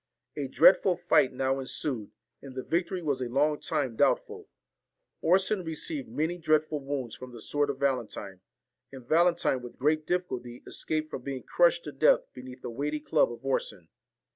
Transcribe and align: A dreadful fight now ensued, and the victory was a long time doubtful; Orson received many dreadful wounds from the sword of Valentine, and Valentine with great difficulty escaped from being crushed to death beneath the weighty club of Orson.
A 0.35 0.47
dreadful 0.47 0.97
fight 0.97 1.31
now 1.31 1.59
ensued, 1.59 2.09
and 2.41 2.55
the 2.55 2.63
victory 2.63 3.03
was 3.03 3.21
a 3.21 3.29
long 3.29 3.59
time 3.59 3.95
doubtful; 3.95 4.47
Orson 5.21 5.63
received 5.63 6.09
many 6.09 6.39
dreadful 6.39 6.79
wounds 6.79 7.15
from 7.15 7.33
the 7.33 7.39
sword 7.39 7.69
of 7.69 7.77
Valentine, 7.77 8.41
and 8.91 9.05
Valentine 9.07 9.61
with 9.61 9.77
great 9.77 10.07
difficulty 10.07 10.63
escaped 10.65 11.11
from 11.11 11.21
being 11.21 11.43
crushed 11.43 11.83
to 11.83 11.91
death 11.91 12.21
beneath 12.33 12.63
the 12.63 12.71
weighty 12.71 12.99
club 12.99 13.31
of 13.31 13.45
Orson. 13.45 13.89